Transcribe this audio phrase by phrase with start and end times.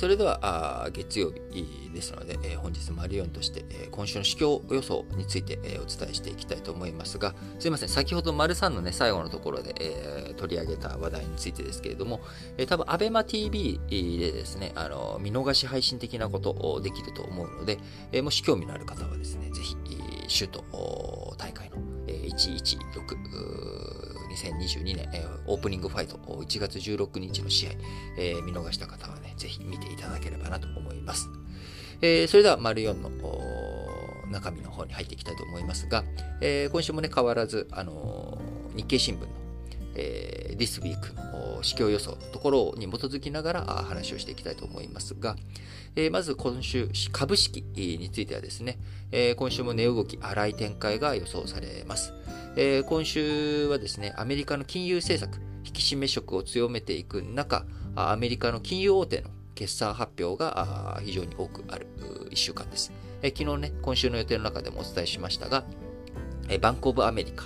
[0.00, 12.22] それでは、月曜日ですので、えー、本日マリオンとして、えー、今週の市況予想について、えー、お伝えしていきたいと思いますが、すいません、先ほど丸3のね、最後のところで、え、取り上げた話題についてですけれども、
[12.56, 17.76] えー、多分、アベマ TV でですね、あの、見逃し配信的なことできると思うので、
[18.10, 19.76] え、もし興味のある方はですね、ぜひ、
[20.28, 21.76] シュート大会の
[22.30, 23.30] 116、
[24.30, 25.08] 2022年、
[25.46, 27.70] オープニングファイト1月16日の試合、
[28.18, 31.28] えー、見逃した方はね、ぜひ見ていただければなと思います。
[32.02, 33.10] えー、それでは、丸4の
[34.30, 36.04] 中身の方に入っていきたいと思いますが、
[36.40, 38.40] え、今週もね、変わらず、あの、
[38.74, 39.28] 日経新聞の、
[39.94, 40.98] えー、This Week
[41.32, 45.36] の市況予想のところに基づきながら話をしていきたいと思いますが、
[45.96, 48.78] えー、まず今週、株式についてはですね、
[49.10, 52.12] えー、今週も値動き、荒い展開が予想されます。
[52.56, 57.64] えー、今週はですね、アメリカの金融政策、引き締め色を強めていく中、
[57.96, 61.86] アメリカの金融大手の決算発表が非常に多くある
[62.30, 62.92] 1週間です。
[63.22, 65.64] 昨日ね、今週の予定の中でもお伝えしましたが、
[66.60, 67.44] バンクオブアメリカ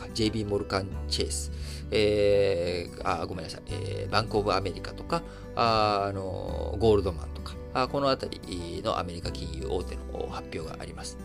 [0.00, 1.52] か JB モルカンチェイス、
[1.90, 5.22] えー、あごめんなさい、えー、バンクオブアメリカとか、
[5.56, 11.18] ああのゴールドマンとか、あこのあたりのアメリカ金融大手の発表があります。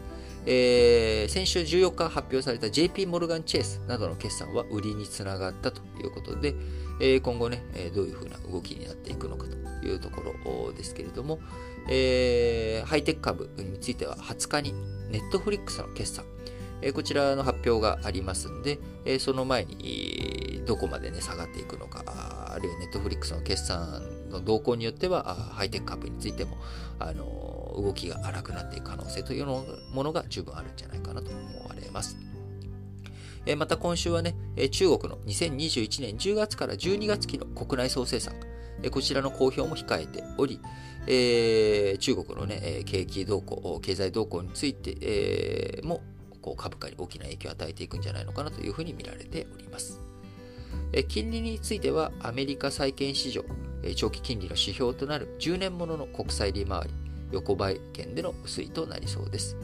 [0.48, 6.53] えー、先週14日発表された JP モルガン・チェイスなどの決算は売りにつながったということで、
[7.02, 7.64] えー、今後ね、
[7.96, 11.40] どういうふうな動きになっていくのかというところですけれども、
[11.90, 14.73] えー、ハイテク株については20日に
[15.09, 16.26] ネットフリックスの決算、
[16.81, 26.58] え、こちらの発表がありますんで、え、その前にどこまでね、下がっていくのか、あるいはネットフリックスの決算の動向によっては、ハイテク株についても、
[27.00, 32.18] あの動きが荒くなっていく可能性というものが十分あるんじゃないかなと思われます。
[33.46, 34.36] えまた今週はね、
[34.72, 38.34] 中国の2021年10月から12月期の国内総生産、
[38.92, 40.59] こちらの公表も控えており、
[41.08, 46.02] え中国のね、景気動向、経済動向についてえも
[46.45, 50.00] こう株価に大きな影響を与えていくんじゃないのかなというふうに見られております。
[51.07, 53.44] 金利についてはアメリカ債券市場、
[53.95, 56.89] 長期金利の指標となる10年ものの国債利回り、
[57.31, 59.57] 横ばい圏での推移となりそうです。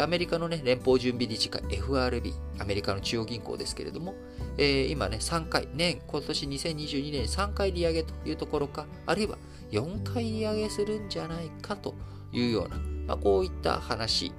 [0.00, 4.14] アメリカの、ね、連邦準備理事会 FRB、アメリカの中央銀行ですけれども、
[4.58, 9.38] えー、今ね、3回、年、今年2022年3回利上げというところか、あるいは
[9.70, 11.94] 4回利上げするんじゃないかと
[12.32, 14.32] いうような、まあ、こういった話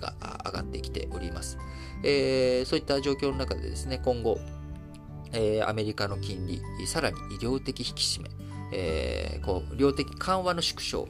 [0.00, 0.14] が
[0.44, 1.58] 上がってきております。
[2.02, 4.38] えー、そういった状況の中でですね、今後、
[5.32, 8.30] えー、アメリカの金利、さらに医療的引き締め、
[8.72, 11.08] えー、こう量的緩和の縮小、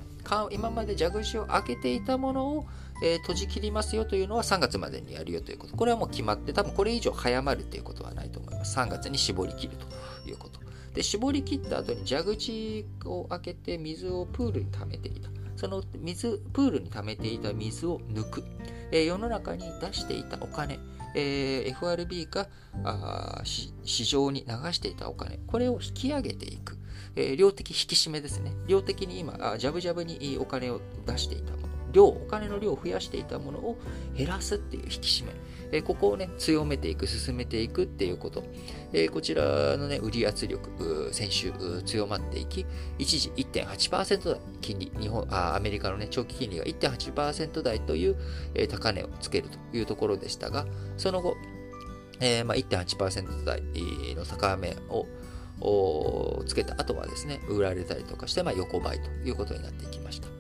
[0.50, 2.66] 今まで蛇口を開けていたものを、
[3.02, 5.76] えー、閉じ切りますよというのは3月までにやるよということ。
[5.76, 8.78] これはもう決まって、多分これ以上早まるということはないと思います。
[8.78, 9.86] 3月に絞り切ると
[10.28, 10.60] いうこと。
[10.94, 15.30] で、絞り切った後に蛇口を開けて水をプールに溜めていた。
[15.62, 18.42] その水、プールに溜めていた水を抜く。
[18.90, 20.80] えー、世の中に出していたお金、
[21.14, 22.48] えー、FRB が
[22.82, 26.78] あ市場に流していたお金、これを引き上げていく。
[27.14, 28.52] えー、量的引き締めですね。
[28.66, 33.78] 量的に今、あジャブジャブにお金を出していたもの、量、お金の量を増やしていたものを
[34.16, 35.32] 減らすっていう引き締め。
[35.72, 38.44] えー、ここをね、強めていく、進めていくっていうこと。
[38.92, 41.52] えー、こちらのね、売り圧力、先週
[41.84, 42.66] 強まっていき、
[42.98, 48.16] 一時1.8%台、金利、日本あ、アメリカのね、長期金利が1.8%台という、
[48.54, 50.66] えー、高値をつけるというところでしたが、
[50.98, 51.36] その後、
[52.20, 53.62] えーまあ、1.8%台
[54.14, 54.76] の高め
[55.60, 60.31] をつけた後はですね、売られたりとかして、まあ、横ばいということになっていきました。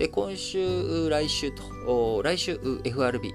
[0.00, 3.34] で今週、来週と、来週 FRB、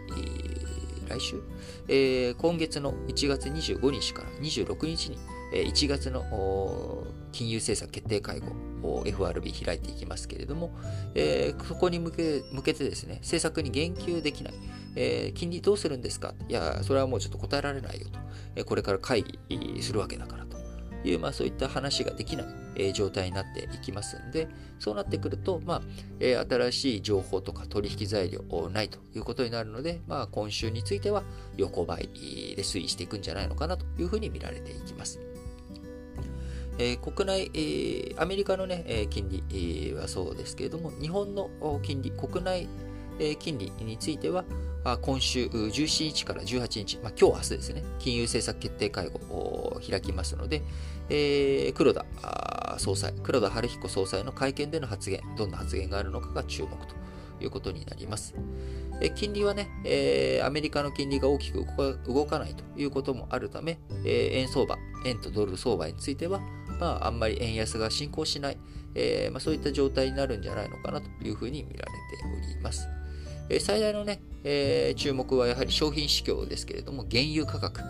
[1.08, 1.40] 来週、
[1.88, 5.20] えー、今月の1月25日から26日に、
[5.54, 8.48] えー、1月の金融政策決定会合
[8.82, 10.76] を FRB 開いていきますけれども、
[11.14, 14.54] えー、そこに向け向けてですね、政策に言及できない、
[14.96, 16.34] えー、金利どうするんですか？
[16.50, 18.18] いや、それはもうちょっと答えられないよと、
[18.56, 20.56] え、これから会議するわけだからと。
[21.08, 24.48] いう、まあ、そういった話ができない、え、状態になっていきますんで、
[24.80, 25.82] そうなってくると、まあ
[26.20, 31.24] え、新しい情報とか取引材料ないということになるので、まあ、今週については
[31.58, 32.10] 横ばい
[32.56, 35.20] で推移していくんじゃないのかなというふうに見られていきます。
[36.78, 41.50] えー、国内、えー、アメリカの、ね、え金利、えー、はそうですけれども、日本の
[41.82, 42.68] 金利、国内、
[43.18, 44.44] え金利については、
[45.02, 50.62] 今週17日から18日、まあ、今日明日ですね、金融政策決定会合を開きますので、
[51.10, 52.06] えー、黒田
[52.80, 56.96] 総裁、黒田晴彦総裁の会見での発言、どんな発言があるのかが注目と
[57.42, 58.36] いうことになります。
[59.02, 61.66] え金利はね、えー、アメリカの金利が大きく
[62.08, 66.40] 動かないということもあるため、えー、円相場、円とドル相場については、
[66.80, 68.58] まあ、あんまり円安が進行しない、
[68.96, 71.92] えー、まあ、そういった状態になるんじゃないのかなというふうに見られて
[72.54, 72.88] おります。
[73.50, 77.82] え最大のね、えー、注目はやはり商品指標ですけれども、原油価格、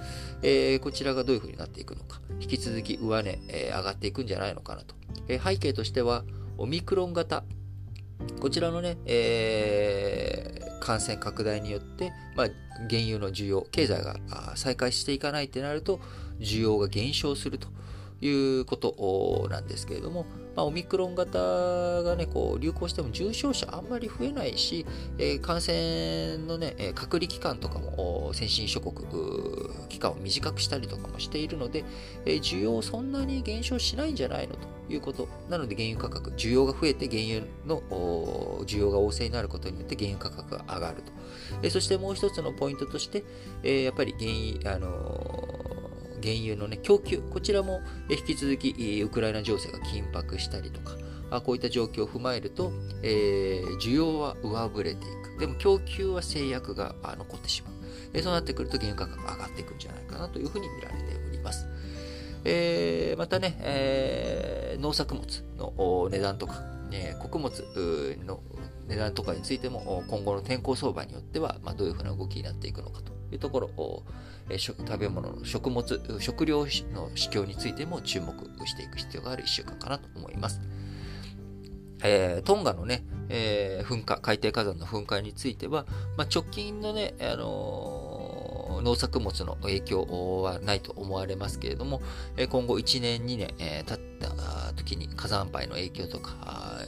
[0.41, 4.95] えー、こちらがどういうふうになっていくのか、引き続き上値、えー、上がっていくんじゃないのかなと。
[5.27, 6.23] え背景としては、
[6.57, 7.43] オミクロン型、
[8.39, 12.47] こちらのね、え感染拡大によって、まあ、
[12.89, 14.17] 原油の需要、経済が
[14.55, 15.99] 再開していかないってなると、
[16.39, 17.67] 需要が減少すると。
[18.21, 20.25] いうことなんですけれども、
[20.55, 24.85] まあ、オミクロン型がね、こう流行しても重症者あんまり増えないし、
[25.17, 29.05] えー、感染のね、隔離期間とかも先進諸国、
[29.89, 31.83] 期間を短くしたりとかもしているので、
[32.25, 35.27] えー、需要そんなに減少しないんじゃないのということ。
[35.49, 37.81] なので原油価格、需要が増えて原油の
[38.65, 41.11] 需要が旺盛になることによって原油価格が上がると。
[41.63, 43.25] えー、そしてもう一つのポイントとして、
[43.63, 45.54] えー、やっぱり原油、あの
[46.25, 52.71] 原油の、ね、供給、こちらも引き続きウクライナ情勢が緊迫したりとか、こういった状況を踏まえると、
[53.03, 55.07] えー、需要は上振れてい
[55.37, 55.39] く。
[55.39, 57.73] でも供給は制約が残ってしまう。
[58.13, 61.67] え、そうなってくると原油価格が上がっていくんじゃないかなというふうに見られております。
[62.43, 67.51] えー、またね、えー、農作物の値段とか、え穀物
[68.25, 68.39] の
[68.87, 74.03] 値段とかについても今後の天候相場によっては、まあ、どういうふうな動きになっていくのかというところを、
[74.49, 76.67] え食べ物の食物、食料の
[77.15, 78.33] 市況についても注目
[78.67, 80.61] していく必要がある1週間かなと思います。
[82.03, 85.85] えー、トンガのね、えー、噴火、海底火山の噴火については、
[86.17, 92.01] まあ、直近のね、あのー、農作物の影響はないと思われますけれども、
[92.37, 96.79] 今後1年、2年、え、経った時に火山灰の影響とか、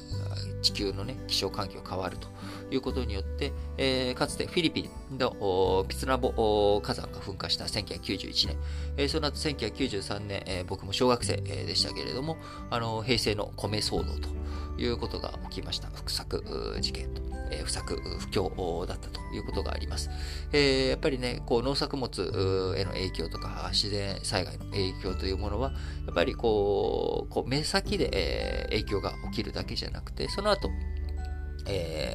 [0.61, 2.27] 地球のね、気象環境が変わると
[2.71, 8.57] いうことによって、えー、かつてフィリピンのピツナボ火山が噴火した1991年、
[8.97, 12.37] えー、その後1993年、えー、僕も小学生でしたけれども、
[12.69, 14.29] あの平成の米騒動と
[14.77, 15.89] いうことが起きました。
[16.03, 17.26] 不作事件と。
[17.51, 20.09] え不作、不況だったということがあります。
[20.51, 25.71] えー、やっぱりね、こう農作物への影響とか自然災害の影響というものは、
[26.05, 30.69] やっぱりこう、こう目先で、え、影響が起きるだけじゃなくて、その後、
[31.67, 32.13] え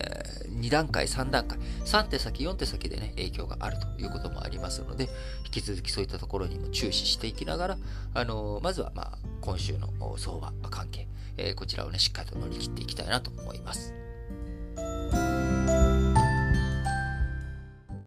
[0.48, 5.08] ー、2段階、3段階、3手先、4手先でね、影響があるということもありますので、
[5.44, 7.78] 引き続きそういったところにも注視していきながら、
[8.14, 11.06] あのー、まずは、まあ、今週の相場関係、
[11.36, 14.01] えー、こちらをね、しっかりと乗り切っていきたいなと思います。